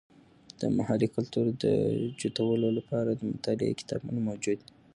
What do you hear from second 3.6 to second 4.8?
کتابونه موجود دي.